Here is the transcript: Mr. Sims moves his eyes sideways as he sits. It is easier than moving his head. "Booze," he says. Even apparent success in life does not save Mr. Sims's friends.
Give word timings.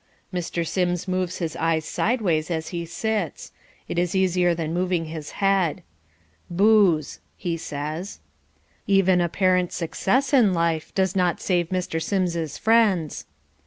Mr. 0.33 0.67
Sims 0.67 1.07
moves 1.07 1.37
his 1.37 1.55
eyes 1.57 1.85
sideways 1.85 2.49
as 2.49 2.69
he 2.69 2.87
sits. 2.87 3.51
It 3.87 3.99
is 3.99 4.15
easier 4.15 4.55
than 4.55 4.73
moving 4.73 5.05
his 5.05 5.33
head. 5.33 5.83
"Booze," 6.49 7.19
he 7.37 7.55
says. 7.55 8.17
Even 8.87 9.21
apparent 9.21 9.71
success 9.71 10.33
in 10.33 10.55
life 10.55 10.91
does 10.95 11.15
not 11.15 11.39
save 11.39 11.69
Mr. 11.69 12.01
Sims's 12.01 12.57
friends. 12.57 13.27